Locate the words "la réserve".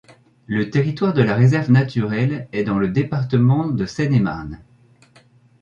1.21-1.69